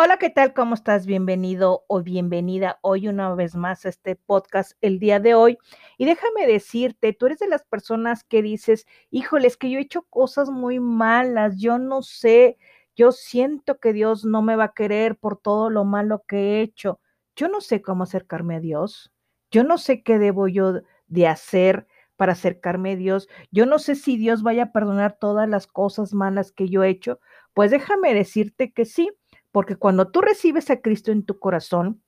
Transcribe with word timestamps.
Hola, 0.00 0.16
¿qué 0.16 0.30
tal? 0.30 0.54
¿Cómo 0.54 0.76
estás? 0.76 1.06
Bienvenido 1.06 1.84
o 1.88 2.04
bienvenida 2.04 2.78
hoy 2.82 3.08
una 3.08 3.34
vez 3.34 3.56
más 3.56 3.84
a 3.84 3.88
este 3.88 4.14
podcast 4.14 4.74
el 4.80 5.00
día 5.00 5.18
de 5.18 5.34
hoy. 5.34 5.58
Y 5.96 6.04
déjame 6.04 6.46
decirte, 6.46 7.12
tú 7.12 7.26
eres 7.26 7.40
de 7.40 7.48
las 7.48 7.64
personas 7.64 8.22
que 8.22 8.40
dices, 8.40 8.86
híjole, 9.10 9.48
es 9.48 9.56
que 9.56 9.70
yo 9.70 9.80
he 9.80 9.82
hecho 9.82 10.02
cosas 10.02 10.50
muy 10.50 10.78
malas, 10.78 11.58
yo 11.58 11.78
no 11.78 12.02
sé, 12.02 12.58
yo 12.94 13.10
siento 13.10 13.80
que 13.80 13.92
Dios 13.92 14.24
no 14.24 14.40
me 14.40 14.54
va 14.54 14.66
a 14.66 14.72
querer 14.72 15.16
por 15.16 15.36
todo 15.36 15.68
lo 15.68 15.84
malo 15.84 16.22
que 16.28 16.36
he 16.36 16.60
hecho. 16.62 17.00
Yo 17.34 17.48
no 17.48 17.60
sé 17.60 17.82
cómo 17.82 18.04
acercarme 18.04 18.54
a 18.54 18.60
Dios. 18.60 19.12
Yo 19.50 19.64
no 19.64 19.78
sé 19.78 20.04
qué 20.04 20.20
debo 20.20 20.46
yo 20.46 20.74
de 21.08 21.26
hacer 21.26 21.88
para 22.14 22.34
acercarme 22.34 22.92
a 22.92 22.96
Dios. 22.96 23.28
Yo 23.50 23.66
no 23.66 23.80
sé 23.80 23.96
si 23.96 24.16
Dios 24.16 24.44
vaya 24.44 24.62
a 24.64 24.72
perdonar 24.72 25.18
todas 25.18 25.48
las 25.48 25.66
cosas 25.66 26.14
malas 26.14 26.52
que 26.52 26.68
yo 26.68 26.84
he 26.84 26.88
hecho. 26.88 27.18
Pues 27.52 27.72
déjame 27.72 28.14
decirte 28.14 28.72
que 28.72 28.84
sí 28.84 29.10
porque 29.52 29.76
cuando 29.76 30.10
tú 30.10 30.20
recibes 30.20 30.70
a 30.70 30.80
Cristo 30.80 31.12
en 31.12 31.24
tu 31.24 31.38
corazón, 31.38 32.02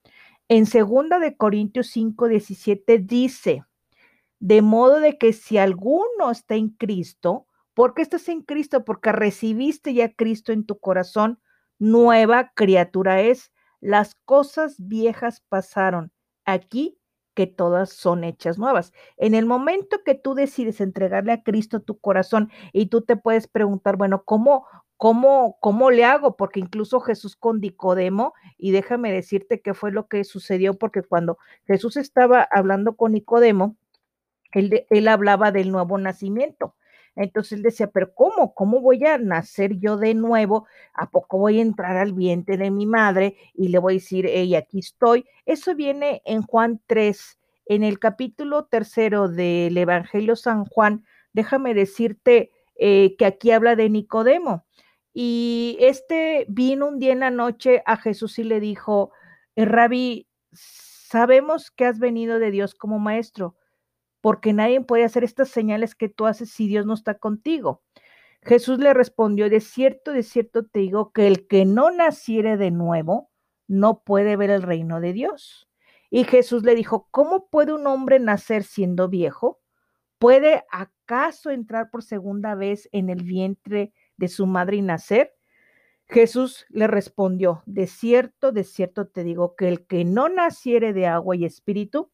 en 0.49 0.65
2 0.65 1.21
de 1.21 1.37
Corintios 1.37 1.89
5, 1.89 2.29
17 2.29 2.99
dice, 2.99 3.65
de 4.41 4.63
modo 4.63 5.01
de 5.01 5.19
que 5.19 5.33
si 5.33 5.59
alguno 5.59 6.30
está 6.30 6.57
en 6.57 6.71
Cristo, 6.71 7.47
¿por 7.75 7.95
qué 7.95 8.03
estás 8.03 8.29
en 8.29 8.43
Cristo? 8.43 8.85
Porque 8.85 9.13
recibiste 9.13 9.95
ya 9.95 10.07
a 10.07 10.13
Cristo 10.13 10.53
en 10.53 10.65
tu 10.65 10.79
corazón, 10.79 11.41
nueva 11.79 12.53
criatura 12.55 13.21
es. 13.21 13.52
Las 13.80 14.15
cosas 14.25 14.77
viejas 14.79 15.43
pasaron. 15.49 16.13
Aquí 16.45 16.99
que 17.35 17.47
todas 17.47 17.91
son 17.91 18.25
hechas 18.25 18.59
nuevas. 18.59 18.93
En 19.16 19.35
el 19.35 19.47
momento 19.47 20.02
que 20.05 20.15
tú 20.15 20.35
decides 20.35 20.80
entregarle 20.80 21.33
a 21.33 21.43
Cristo 21.43 21.80
tu 21.80 21.99
corazón 21.99 22.51
y 22.73 22.87
tú 22.87 23.02
te 23.02 23.16
puedes 23.16 23.47
preguntar, 23.47 23.97
bueno, 23.97 24.25
¿cómo, 24.25 24.66
¿Cómo, 25.01 25.57
¿Cómo 25.61 25.91
le 25.91 26.05
hago? 26.05 26.37
Porque 26.37 26.61
incluso 26.61 27.01
Jesús 27.01 27.35
con 27.35 27.61
Nicodemo, 27.61 28.35
y 28.59 28.71
déjame 28.71 29.11
decirte 29.11 29.63
qué 29.63 29.73
fue 29.73 29.93
lo 29.93 30.09
que 30.09 30.24
sucedió, 30.24 30.74
porque 30.74 31.02
cuando 31.02 31.38
Jesús 31.66 31.97
estaba 31.97 32.43
hablando 32.43 32.95
con 32.97 33.13
Nicodemo, 33.13 33.77
él, 34.52 34.85
él 34.91 35.09
hablaba 35.09 35.52
del 35.52 35.73
nuevo 35.73 35.97
nacimiento. 35.97 36.74
Entonces 37.16 37.52
él 37.52 37.63
decía, 37.63 37.87
pero 37.87 38.13
¿cómo? 38.13 38.52
¿Cómo 38.52 38.83
voy 38.83 39.02
a 39.07 39.16
nacer 39.16 39.79
yo 39.79 39.97
de 39.97 40.13
nuevo? 40.13 40.66
¿A 40.93 41.09
poco 41.09 41.39
voy 41.39 41.61
a 41.61 41.63
entrar 41.63 41.96
al 41.96 42.13
vientre 42.13 42.59
de 42.59 42.71
mi 42.71 42.85
madre 42.85 43.39
y 43.55 43.69
le 43.69 43.79
voy 43.79 43.95
a 43.95 44.01
decir, 44.01 44.27
hey, 44.29 44.55
aquí 44.55 44.80
estoy? 44.80 45.24
Eso 45.46 45.74
viene 45.74 46.21
en 46.27 46.43
Juan 46.43 46.79
3, 46.87 47.39
en 47.65 47.85
el 47.85 47.99
capítulo 47.99 48.67
tercero 48.67 49.29
del 49.29 49.79
Evangelio 49.79 50.37
San 50.37 50.67
Juan. 50.67 51.07
Déjame 51.33 51.73
decirte 51.73 52.51
eh, 52.83 53.15
que 53.19 53.27
aquí 53.27 53.51
habla 53.51 53.77
de 53.77 53.91
Nicodemo. 53.91 54.65
Y 55.13 55.77
este 55.80 56.47
vino 56.49 56.89
un 56.89 56.99
día 56.99 57.13
en 57.13 57.21
la 57.21 57.30
noche 57.30 57.83
a 57.87 57.97
Jesús 57.97 58.39
y 58.39 58.45
le 58.45 58.61
dijo, 58.61 59.13
eh, 59.57 59.65
Rabbi, 59.65 60.29
sabemos 60.52 61.71
que 61.71 61.85
has 61.85 61.99
venido 61.99 62.39
de 62.39 62.51
Dios 62.51 62.75
como 62.75 62.99
maestro, 62.99 63.57
porque 64.21 64.53
nadie 64.53 64.81
puede 64.81 65.05
hacer 65.05 65.25
estas 65.25 65.49
señales 65.49 65.94
que 65.94 66.09
tú 66.09 66.27
haces 66.27 66.50
si 66.50 66.69
Dios 66.69 66.87
no 66.87 66.94
está 66.94 67.19
contigo. 67.19 67.83
Jesús 68.43 68.78
le 68.78 68.94
respondió, 68.94 69.50
de 69.50 69.61
cierto, 69.61 70.12
de 70.12 70.22
cierto 70.22 70.65
te 70.65 70.81
digo 70.81 71.12
que 71.12 71.27
el 71.27 71.47
que 71.47 71.65
no 71.65 71.91
naciere 71.91 72.56
de 72.56 72.71
nuevo 72.71 73.31
no 73.67 74.03
puede 74.03 74.37
ver 74.37 74.50
el 74.50 74.62
reino 74.62 75.00
de 75.00 75.12
Dios. 75.12 75.69
Y 76.11 76.25
Jesús 76.25 76.65
le 76.65 76.75
dijo, 76.75 77.09
¿cómo 77.11 77.49
puede 77.49 77.72
un 77.72 77.87
hombre 77.87 78.19
nacer 78.19 78.65
siendo 78.65 79.09
viejo? 79.09 79.61
¿Puede 80.19 80.65
acaso 80.71 81.50
entrar 81.50 81.91
por 81.91 82.03
segunda 82.03 82.55
vez 82.55 82.89
en 82.93 83.11
el 83.11 83.22
vientre 83.22 83.93
de 84.21 84.28
su 84.28 84.47
madre 84.47 84.76
y 84.76 84.82
nacer? 84.82 85.34
Jesús 86.06 86.66
le 86.69 86.87
respondió, 86.87 87.62
de 87.66 87.87
cierto, 87.87 88.53
de 88.53 88.65
cierto 88.65 89.06
te 89.06 89.25
digo 89.25 89.56
que 89.56 89.69
el 89.69 89.87
que 89.87 90.04
no 90.04 90.28
naciere 90.28 90.93
de 90.93 91.06
agua 91.06 91.37
y 91.37 91.44
espíritu 91.44 92.11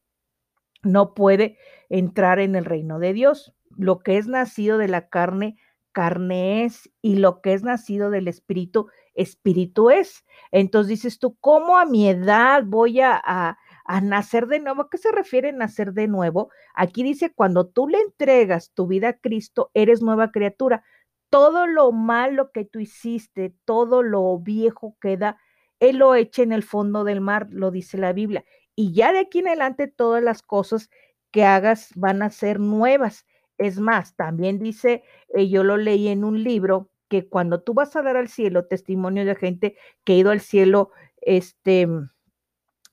no 0.83 1.13
puede 1.13 1.57
entrar 1.89 2.39
en 2.39 2.55
el 2.55 2.63
reino 2.63 2.99
de 2.99 3.13
Dios. 3.13 3.53
Lo 3.75 3.99
que 3.99 4.17
es 4.17 4.27
nacido 4.27 4.77
de 4.77 4.87
la 4.87 5.09
carne, 5.09 5.57
carne 5.91 6.63
es, 6.63 6.89
y 7.01 7.15
lo 7.17 7.41
que 7.41 7.53
es 7.53 7.63
nacido 7.63 8.09
del 8.09 8.27
espíritu, 8.27 8.87
espíritu 9.15 9.89
es. 9.89 10.25
Entonces 10.51 10.89
dices 10.89 11.19
tú, 11.19 11.35
¿cómo 11.41 11.77
a 11.77 11.85
mi 11.85 12.07
edad 12.07 12.63
voy 12.65 13.01
a, 13.01 13.19
a, 13.25 14.01
nacer 14.01 14.47
de 14.47 14.59
nuevo? 14.59 14.83
¿A 14.83 14.89
qué 14.89 14.99
se 14.99 15.11
refiere 15.11 15.51
nacer 15.51 15.93
de 15.93 16.07
nuevo? 16.07 16.51
Aquí 16.75 17.01
dice, 17.03 17.33
cuando 17.33 17.67
tú 17.67 17.87
le 17.87 17.99
entregas 17.99 18.71
tu 18.73 18.85
vida 18.85 19.09
a 19.09 19.17
Cristo, 19.19 19.71
eres 19.73 20.03
nueva 20.03 20.31
criatura 20.31 20.83
todo 21.29 21.67
lo 21.67 21.91
malo 21.91 22.51
que 22.51 22.65
tú 22.65 22.79
hiciste, 22.79 23.53
todo 23.65 24.03
lo 24.03 24.39
viejo 24.39 24.97
queda, 25.01 25.37
Él 25.79 25.97
lo 25.97 26.15
echa 26.15 26.43
en 26.43 26.51
el 26.53 26.63
fondo 26.63 27.03
del 27.03 27.21
mar, 27.21 27.47
lo 27.51 27.71
dice 27.71 27.97
la 27.97 28.13
Biblia. 28.13 28.45
Y 28.75 28.93
ya 28.93 29.11
de 29.13 29.19
aquí 29.19 29.39
en 29.39 29.47
adelante 29.47 29.87
todas 29.87 30.23
las 30.23 30.41
cosas 30.41 30.89
que 31.31 31.43
hagas 31.45 31.91
van 31.95 32.21
a 32.21 32.29
ser 32.29 32.59
nuevas. 32.59 33.25
Es 33.57 33.79
más, 33.79 34.15
también 34.15 34.59
dice, 34.59 35.03
eh, 35.33 35.49
yo 35.49 35.63
lo 35.63 35.77
leí 35.77 36.07
en 36.09 36.23
un 36.23 36.43
libro, 36.43 36.89
que 37.09 37.27
cuando 37.29 37.61
tú 37.61 37.73
vas 37.73 37.95
a 37.95 38.01
dar 38.01 38.17
al 38.17 38.27
cielo 38.27 38.65
testimonio 38.65 39.25
de 39.25 39.35
gente 39.35 39.77
que 40.03 40.13
ha 40.13 40.15
ido 40.17 40.31
al 40.31 40.41
cielo, 40.41 40.91
este, 41.21 41.87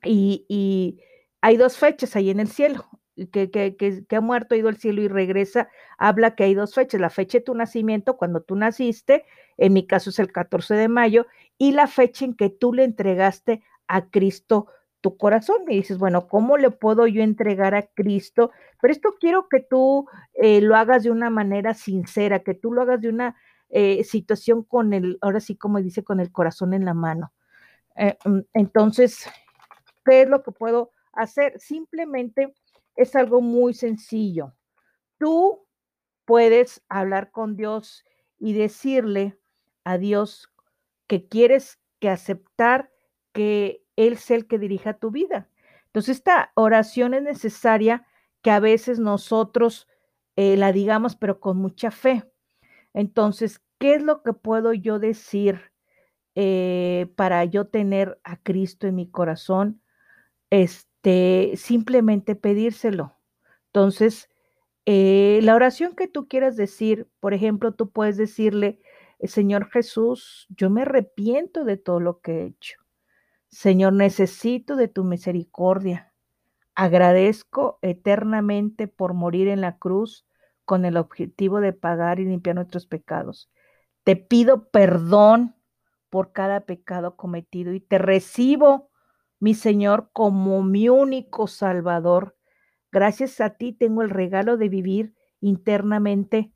y, 0.04 0.44
y 0.48 1.00
hay 1.40 1.56
dos 1.56 1.76
fechas 1.78 2.16
ahí 2.16 2.30
en 2.30 2.40
el 2.40 2.48
cielo 2.48 2.84
que, 3.32 3.50
que, 3.50 3.76
que, 3.76 4.16
ha 4.16 4.20
muerto, 4.20 4.54
ha 4.54 4.58
ido 4.58 4.68
al 4.68 4.76
cielo 4.76 5.02
y 5.02 5.08
regresa, 5.08 5.68
habla 5.98 6.34
que 6.34 6.44
hay 6.44 6.54
dos 6.54 6.74
fechas, 6.74 7.00
la 7.00 7.10
fecha 7.10 7.38
de 7.38 7.44
tu 7.44 7.54
nacimiento, 7.54 8.16
cuando 8.16 8.42
tú 8.42 8.56
naciste, 8.56 9.24
en 9.56 9.72
mi 9.72 9.86
caso 9.86 10.10
es 10.10 10.18
el 10.18 10.32
14 10.32 10.74
de 10.74 10.88
mayo, 10.88 11.26
y 11.58 11.72
la 11.72 11.86
fecha 11.86 12.24
en 12.24 12.34
que 12.34 12.50
tú 12.50 12.72
le 12.72 12.84
entregaste 12.84 13.62
a 13.86 14.10
Cristo 14.10 14.66
tu 15.00 15.16
corazón. 15.18 15.62
Y 15.68 15.76
dices, 15.76 15.98
bueno, 15.98 16.28
¿cómo 16.28 16.56
le 16.56 16.70
puedo 16.70 17.06
yo 17.06 17.22
entregar 17.22 17.74
a 17.74 17.82
Cristo? 17.82 18.50
Pero 18.80 18.92
esto 18.92 19.14
quiero 19.20 19.48
que 19.48 19.60
tú 19.60 20.08
eh, 20.32 20.60
lo 20.62 20.76
hagas 20.76 21.02
de 21.02 21.10
una 21.10 21.30
manera 21.30 21.74
sincera, 21.74 22.40
que 22.40 22.54
tú 22.54 22.72
lo 22.72 22.82
hagas 22.82 23.02
de 23.02 23.10
una 23.10 23.36
eh, 23.68 24.02
situación 24.04 24.62
con 24.62 24.94
el, 24.94 25.18
ahora 25.20 25.40
sí 25.40 25.56
como 25.56 25.80
dice, 25.80 26.02
con 26.02 26.20
el 26.20 26.32
corazón 26.32 26.72
en 26.72 26.84
la 26.84 26.94
mano. 26.94 27.32
Eh, 27.96 28.16
mm, 28.24 28.40
entonces, 28.54 29.28
¿qué 30.04 30.22
es 30.22 30.28
lo 30.28 30.42
que 30.42 30.52
puedo 30.52 30.90
hacer? 31.12 31.58
Simplemente 31.60 32.54
es 32.96 33.16
algo 33.16 33.40
muy 33.40 33.74
sencillo. 33.74 34.54
Tú 35.18 35.66
puedes 36.24 36.82
hablar 36.88 37.30
con 37.30 37.56
Dios 37.56 38.04
y 38.38 38.52
decirle 38.52 39.38
a 39.84 39.98
Dios 39.98 40.50
que 41.06 41.28
quieres 41.28 41.78
que 42.00 42.08
aceptar 42.08 42.90
que 43.32 43.84
Él 43.96 44.16
sea 44.16 44.38
el 44.38 44.46
que 44.46 44.58
dirija 44.58 44.94
tu 44.94 45.10
vida. 45.10 45.48
Entonces, 45.86 46.16
esta 46.18 46.52
oración 46.54 47.14
es 47.14 47.22
necesaria 47.22 48.06
que 48.42 48.50
a 48.50 48.60
veces 48.60 48.98
nosotros 48.98 49.88
eh, 50.36 50.56
la 50.56 50.72
digamos, 50.72 51.16
pero 51.16 51.40
con 51.40 51.58
mucha 51.58 51.90
fe. 51.90 52.24
Entonces, 52.92 53.62
¿qué 53.78 53.94
es 53.94 54.02
lo 54.02 54.22
que 54.22 54.32
puedo 54.32 54.72
yo 54.72 54.98
decir 54.98 55.72
eh, 56.34 57.12
para 57.16 57.44
yo 57.44 57.66
tener 57.68 58.20
a 58.24 58.36
Cristo 58.36 58.86
en 58.86 58.96
mi 58.96 59.10
corazón? 59.10 59.82
Este, 60.50 60.93
simplemente 61.56 62.34
pedírselo. 62.34 63.16
Entonces, 63.66 64.28
eh, 64.86 65.40
la 65.42 65.54
oración 65.54 65.94
que 65.96 66.08
tú 66.08 66.28
quieras 66.28 66.56
decir, 66.56 67.08
por 67.20 67.34
ejemplo, 67.34 67.72
tú 67.74 67.90
puedes 67.90 68.16
decirle, 68.16 68.80
Señor 69.22 69.70
Jesús, 69.70 70.46
yo 70.50 70.70
me 70.70 70.82
arrepiento 70.82 71.64
de 71.64 71.76
todo 71.76 72.00
lo 72.00 72.20
que 72.20 72.42
he 72.42 72.46
hecho. 72.46 72.78
Señor, 73.48 73.92
necesito 73.92 74.76
de 74.76 74.88
tu 74.88 75.04
misericordia. 75.04 76.12
Agradezco 76.74 77.78
eternamente 77.82 78.88
por 78.88 79.14
morir 79.14 79.48
en 79.48 79.60
la 79.60 79.78
cruz 79.78 80.26
con 80.64 80.84
el 80.84 80.96
objetivo 80.96 81.60
de 81.60 81.72
pagar 81.72 82.20
y 82.20 82.24
limpiar 82.24 82.56
nuestros 82.56 82.86
pecados. 82.86 83.50
Te 84.02 84.16
pido 84.16 84.70
perdón 84.70 85.54
por 86.10 86.32
cada 86.32 86.60
pecado 86.60 87.16
cometido 87.16 87.72
y 87.72 87.80
te 87.80 87.98
recibo 87.98 88.90
mi 89.40 89.54
Señor, 89.54 90.10
como 90.12 90.62
mi 90.62 90.88
único 90.88 91.46
Salvador. 91.46 92.36
Gracias 92.92 93.40
a 93.40 93.50
ti 93.50 93.72
tengo 93.72 94.02
el 94.02 94.10
regalo 94.10 94.56
de 94.56 94.68
vivir 94.68 95.14
internamente 95.40 96.52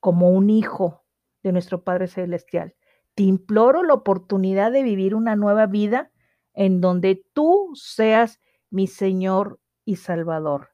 como 0.00 0.30
un 0.30 0.50
hijo 0.50 1.04
de 1.42 1.52
nuestro 1.52 1.84
Padre 1.84 2.08
Celestial. 2.08 2.74
Te 3.14 3.22
imploro 3.24 3.82
la 3.82 3.94
oportunidad 3.94 4.72
de 4.72 4.82
vivir 4.82 5.14
una 5.14 5.36
nueva 5.36 5.66
vida 5.66 6.10
en 6.54 6.80
donde 6.80 7.24
tú 7.32 7.70
seas 7.74 8.40
mi 8.70 8.86
Señor 8.86 9.60
y 9.84 9.96
Salvador. 9.96 10.70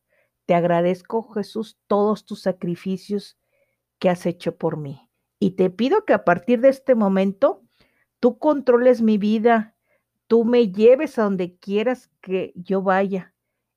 Te 0.47 0.55
agradezco, 0.55 1.23
Jesús, 1.33 1.79
todos 1.87 2.25
tus 2.25 2.43
sacrificios 2.43 3.39
que 3.99 4.11
has 4.11 4.27
hecho 4.27 4.57
por 4.57 4.77
mí. 4.77 5.09
Y 5.39 5.53
te 5.53 5.71
pido 5.71 6.05
que 6.05 6.13
a 6.13 6.25
partir 6.25 6.61
de 6.61 6.69
este 6.69 6.95
momento 6.95 7.63
tú 8.21 8.39
controles 8.39 9.03
mi 9.03 9.19
vida 9.19 9.74
tú 10.27 10.45
me 10.45 10.71
lleves 10.71 11.19
a 11.19 11.25
donde 11.25 11.57
quieras 11.57 12.11
que 12.21 12.53
yo 12.57 12.83
vaya 12.83 13.35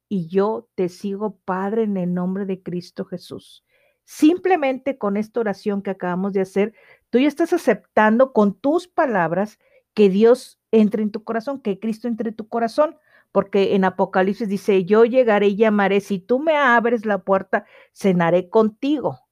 y 0.10 0.28
yo 0.28 0.70
te 0.76 0.90
sigo, 0.90 1.38
Padre, 1.46 1.84
en 1.84 1.98
el 1.98 2.14
nombre 2.14 2.46
de 2.46 2.62
Cristo 2.62 3.06
Jesús. 3.06 3.66
Simplemente 4.06 4.98
con 4.98 5.18
esta 5.18 5.42
oración 5.42 5.82
que 5.82 5.90
acabamos 5.90 6.32
de 6.34 6.42
hacer, 6.42 6.74
tú 7.10 7.20
ya 7.20 7.28
estás 7.28 7.52
aceptando 7.52 8.32
con 8.32 8.58
tus 8.58 8.88
palabras 8.88 9.60
que 9.94 10.10
Dios 10.10 10.60
entre 10.72 11.04
en 11.04 11.12
tu 11.12 11.24
corazón, 11.24 11.62
que 11.62 11.80
Cristo 11.80 12.08
entre 12.08 12.30
en 12.30 12.36
tu 12.36 12.48
corazón, 12.48 12.98
porque 13.32 13.76
en 13.76 13.84
Apocalipsis 13.84 14.48
dice, 14.48 14.86
yo 14.86 15.04
llegaré 15.04 15.48
y 15.48 15.58
llamaré, 15.58 16.00
si 16.00 16.20
tú 16.20 16.40
me 16.40 16.56
abres 16.56 17.06
la 17.06 17.20
puerta, 17.20 17.66
cenaré 17.94 18.50
contigo. 18.50 19.28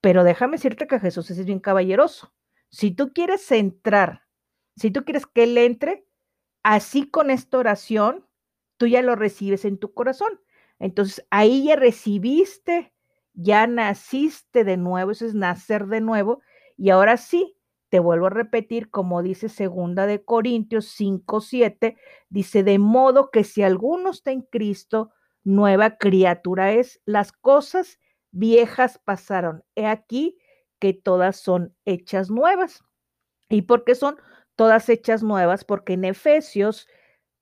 Pero 0.00 0.24
déjame 0.24 0.56
decirte 0.56 0.86
que 0.86 1.00
Jesús 1.00 1.30
es 1.30 1.44
bien 1.44 1.60
caballeroso. 1.60 2.32
Si 2.70 2.90
tú 2.90 3.12
quieres 3.12 3.50
entrar, 3.52 4.22
si 4.76 4.90
tú 4.90 5.04
quieres 5.04 5.26
que 5.26 5.44
Él 5.44 5.58
entre, 5.58 6.05
así 6.66 7.08
con 7.08 7.30
esta 7.30 7.58
oración, 7.58 8.26
tú 8.76 8.88
ya 8.88 9.00
lo 9.00 9.14
recibes 9.14 9.64
en 9.64 9.78
tu 9.78 9.94
corazón. 9.94 10.40
Entonces 10.80 11.24
ahí 11.30 11.66
ya 11.66 11.76
recibiste, 11.76 12.92
ya 13.34 13.68
naciste 13.68 14.64
de 14.64 14.76
nuevo, 14.76 15.12
eso 15.12 15.26
es 15.26 15.34
nacer 15.34 15.86
de 15.86 16.00
nuevo. 16.00 16.42
Y 16.76 16.90
ahora 16.90 17.18
sí, 17.18 17.56
te 17.88 18.00
vuelvo 18.00 18.26
a 18.26 18.30
repetir, 18.30 18.90
como 18.90 19.22
dice 19.22 19.48
segunda 19.48 20.06
de 20.06 20.24
Corintios 20.24 20.86
5, 20.86 21.40
7, 21.40 21.96
dice, 22.30 22.64
de 22.64 22.80
modo 22.80 23.30
que 23.30 23.44
si 23.44 23.62
alguno 23.62 24.10
está 24.10 24.32
en 24.32 24.42
Cristo, 24.42 25.12
nueva 25.44 25.98
criatura 25.98 26.72
es, 26.72 27.00
las 27.04 27.30
cosas 27.30 28.00
viejas 28.32 28.98
pasaron. 29.04 29.62
He 29.76 29.86
aquí 29.86 30.36
que 30.80 30.94
todas 30.94 31.36
son 31.36 31.76
hechas 31.84 32.28
nuevas. 32.28 32.82
¿Y 33.48 33.62
por 33.62 33.84
qué 33.84 33.94
son 33.94 34.16
todas 34.56 34.88
hechas 34.88 35.22
nuevas? 35.22 35.64
Porque 35.64 35.94
en 35.94 36.04
Efesios 36.04 36.88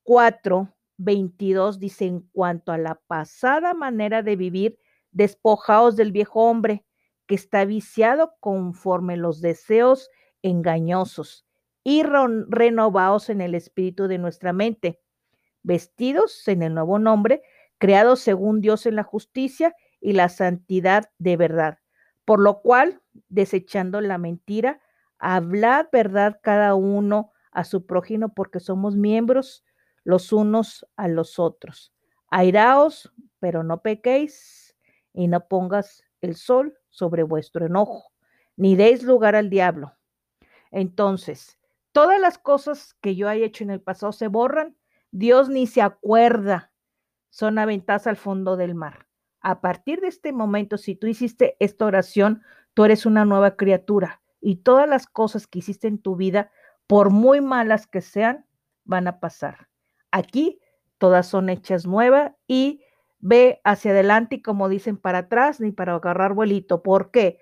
4, 0.03 0.75
22 0.99 1.79
dice, 1.79 2.07
en 2.07 2.21
cuanto 2.33 2.73
a 2.73 2.79
la 2.79 3.01
pasada 3.07 3.75
manera 3.75 4.23
de 4.23 4.37
vivir, 4.37 4.79
despojaos 5.13 5.97
del 5.97 6.13
viejo 6.13 6.45
hombre 6.45 6.85
que 7.27 7.35
está 7.35 7.65
viciado 7.65 8.35
conforme 8.41 9.17
los 9.17 9.41
deseos 9.41 10.11
engañosos 10.43 11.47
y 11.85 12.03
renovaos 12.03 13.31
en 13.31 13.41
el 13.41 13.55
espíritu 13.55 14.09
de 14.09 14.19
nuestra 14.19 14.53
mente, 14.53 15.01
vestidos 15.63 16.47
en 16.49 16.63
el 16.63 16.75
nuevo 16.75 16.99
nombre, 16.99 17.43
creados 17.79 18.21
según 18.21 18.61
Dios 18.61 18.87
en 18.87 18.97
la 18.97 19.03
justicia 19.05 19.75
y 20.01 20.13
la 20.13 20.29
santidad 20.29 21.11
de 21.19 21.37
verdad. 21.37 21.79
Por 22.25 22.41
lo 22.41 22.61
cual, 22.63 23.03
desechando 23.29 24.01
la 24.01 24.19
mentira, 24.19 24.81
hablad 25.25 25.87
verdad 25.91 26.39
cada 26.43 26.75
uno 26.75 27.33
a 27.51 27.65
su 27.65 27.87
prójimo, 27.87 28.35
porque 28.35 28.61
somos 28.61 28.95
miembros 28.95 29.65
los 30.05 30.33
unos 30.35 30.87
a 30.97 31.09
los 31.09 31.39
otros. 31.39 31.95
Airaos, 32.29 33.11
pero 33.39 33.63
no 33.63 33.81
pequéis, 33.81 34.77
y 35.15 35.29
no 35.29 35.49
pongas 35.49 36.05
el 36.21 36.37
sol 36.37 36.77
sobre 36.91 37.23
vuestro 37.23 37.65
enojo, 37.65 38.13
ni 38.57 38.77
deis 38.77 39.03
lugar 39.03 39.35
al 39.35 39.49
diablo. 39.49 39.95
Entonces, 40.71 41.59
todas 41.93 42.21
las 42.21 42.37
cosas 42.37 42.95
que 43.01 43.17
yo 43.17 43.29
haya 43.29 43.47
hecho 43.47 43.65
en 43.65 43.71
el 43.71 43.81
pasado 43.81 44.13
se 44.13 44.29
borran, 44.29 44.77
Dios 45.11 45.49
ni 45.49 45.67
se 45.67 45.81
acuerda, 45.81 46.71
son 47.31 47.59
aventadas 47.59 48.07
al 48.07 48.17
fondo 48.17 48.57
del 48.57 48.75
mar. 48.75 49.07
A 49.41 49.63
partir 49.63 50.03
de 50.03 50.09
este 50.09 50.33
momento, 50.33 50.77
si 50.77 50.97
tú 50.97 51.07
hiciste 51.07 51.57
esta 51.61 51.87
oración, 51.87 52.43
tú 52.75 52.85
eres 52.85 53.07
una 53.07 53.25
nueva 53.25 53.57
criatura 53.57 54.21
y 54.45 54.57
todas 54.57 54.89
las 54.89 55.07
cosas 55.07 55.47
que 55.47 55.61
hiciste 55.61 55.89
en 55.89 55.99
tu 55.99 56.17
vida, 56.17 56.51
por 56.87 57.11
muy 57.11 57.41
malas 57.41 57.87
que 57.87 58.01
sean, 58.03 58.47
van 58.85 59.09
a 59.09 59.19
pasar. 59.21 59.69
Aquí 60.11 60.61
todas 60.99 61.27
son 61.27 61.49
hechas 61.49 61.87
nuevas 61.87 62.33
y 62.47 62.83
ve 63.21 63.61
hacia 63.65 63.93
adelante 63.93 64.37
y 64.37 64.43
como 64.43 64.69
dicen 64.69 64.99
para 64.99 65.19
atrás 65.19 65.61
ni 65.61 65.73
para 65.73 65.95
agarrar 65.95 66.35
vuelito. 66.35 66.83
¿Por 66.83 67.11
qué? 67.11 67.39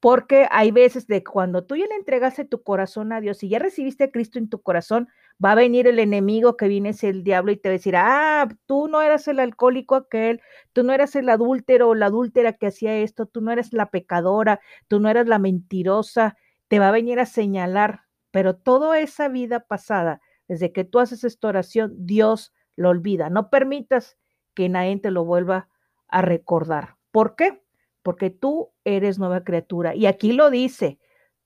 Porque 0.00 0.46
hay 0.50 0.70
veces 0.70 1.06
de 1.06 1.22
cuando 1.22 1.64
tú 1.64 1.76
ya 1.76 1.86
le 1.86 1.94
entregaste 1.94 2.44
tu 2.46 2.62
corazón 2.62 3.12
a 3.12 3.20
Dios 3.20 3.42
y 3.42 3.50
ya 3.50 3.58
recibiste 3.58 4.04
a 4.04 4.10
Cristo 4.10 4.38
en 4.38 4.48
tu 4.48 4.62
corazón, 4.62 5.08
va 5.44 5.52
a 5.52 5.54
venir 5.54 5.86
el 5.86 5.98
enemigo 5.98 6.56
que 6.56 6.68
viene 6.68 6.90
es 6.90 7.04
el 7.04 7.22
diablo 7.22 7.52
y 7.52 7.56
te 7.56 7.68
va 7.68 7.74
a 7.74 7.78
decir, 7.78 7.96
ah, 7.96 8.48
tú 8.66 8.88
no 8.88 9.02
eras 9.02 9.28
el 9.28 9.40
alcohólico 9.40 9.94
aquel, 9.94 10.40
tú 10.72 10.84
no 10.84 10.92
eras 10.92 11.16
el 11.16 11.28
adúltero 11.28 11.88
o 11.90 11.94
la 11.94 12.06
adúltera 12.06 12.54
que 12.54 12.68
hacía 12.68 12.96
esto, 12.96 13.26
tú 13.26 13.40
no 13.42 13.52
eres 13.52 13.72
la 13.72 13.90
pecadora, 13.90 14.60
tú 14.88 15.00
no 15.00 15.08
eras 15.10 15.28
la 15.28 15.38
mentirosa, 15.38 16.36
te 16.68 16.78
va 16.78 16.88
a 16.88 16.92
venir 16.92 17.20
a 17.20 17.26
señalar, 17.26 18.02
pero 18.30 18.56
toda 18.56 19.00
esa 19.00 19.28
vida 19.28 19.60
pasada 19.60 20.20
desde 20.50 20.72
que 20.72 20.84
tú 20.84 20.98
haces 20.98 21.22
esta 21.22 21.46
oración, 21.46 21.94
Dios 21.96 22.52
lo 22.74 22.88
olvida. 22.88 23.30
No 23.30 23.50
permitas 23.50 24.18
que 24.54 24.68
nadie 24.68 24.98
te 24.98 25.12
lo 25.12 25.24
vuelva 25.24 25.68
a 26.08 26.22
recordar. 26.22 26.96
¿Por 27.12 27.36
qué? 27.36 27.62
Porque 28.02 28.30
tú 28.30 28.72
eres 28.84 29.18
nueva 29.18 29.44
criatura. 29.44 29.94
Y 29.94 30.06
aquí 30.06 30.32
lo 30.32 30.50
dice, 30.50 30.98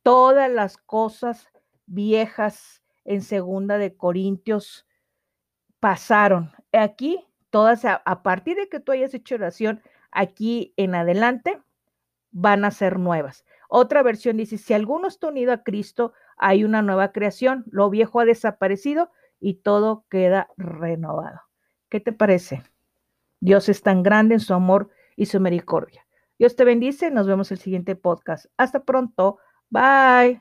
todas 0.03 0.51
las 0.51 0.77
cosas 0.77 1.49
viejas 1.87 2.83
en 3.05 3.23
segunda 3.23 3.79
de 3.79 3.97
Corintios 3.97 4.87
pasaron. 5.81 6.53
Aquí, 6.73 7.25
todas, 7.51 7.85
a, 7.85 8.23
partir 8.23 8.56
de 8.56 8.69
que 8.69 8.81
tú 8.81 8.93
hayas 8.93 9.12
hecho 9.15 9.35
oración, 9.35 9.83
aquí 10.11 10.73
en 10.77 10.95
adelante, 10.95 11.61
van 12.31 12.65
a 12.65 12.71
ser 12.71 12.99
nuevas. 12.99 13.45
Otra 13.69 14.03
versión 14.03 14.37
dice, 14.37 14.59
si 14.59 14.75
alguno 14.75 15.09
está 15.09 15.29
unido 15.29 15.53
a 15.53 15.62
Cristo, 15.62 16.12
hay 16.37 16.65
una 16.65 16.83
nueva 16.83 17.12
creación, 17.12 17.65
lo 17.67 17.91
viejo 17.91 18.21
ha 18.21 18.25
desaparecido 18.25 19.11
y 19.41 19.55
todo 19.55 20.05
queda 20.09 20.49
renovado. 20.56 21.41
¿Qué 21.89 22.01
te 22.01 22.12
parece? 22.12 22.62
Dios 23.41 23.69
es 23.69 23.83
tan 23.83 24.03
grande 24.03 24.35
en 24.35 24.41
su 24.41 24.55
amor 24.55 24.91
y 25.17 25.27
su 25.27 25.39
misericordia. 25.39 26.04
Dios 26.38 26.56
te 26.56 26.64
bendice, 26.64 27.10
nos 27.10 27.26
vemos 27.26 27.50
el 27.52 27.58
siguiente 27.58 27.96
podcast. 27.96 28.46
Hasta 28.56 28.84
pronto, 28.84 29.38
bye. 29.70 30.40